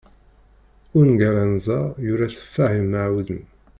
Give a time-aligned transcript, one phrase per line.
[0.99, 3.43] ungal anza, yura-t Fahim Meɛudan